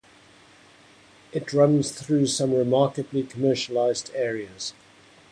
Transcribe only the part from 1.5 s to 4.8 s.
runs through some remarkably commercialised areas.